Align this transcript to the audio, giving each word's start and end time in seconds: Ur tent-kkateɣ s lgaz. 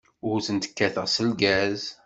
Ur 0.29 0.37
tent-kkateɣ 0.45 1.05
s 1.13 1.17
lgaz. 1.29 1.81